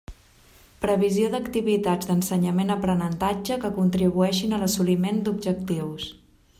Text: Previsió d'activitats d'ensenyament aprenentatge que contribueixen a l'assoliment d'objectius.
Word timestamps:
Previsió 0.85 1.27
d'activitats 1.33 2.09
d'ensenyament 2.11 2.75
aprenentatge 2.77 3.61
que 3.65 3.73
contribueixen 3.79 4.57
a 4.57 4.61
l'assoliment 4.65 5.23
d'objectius. 5.29 6.11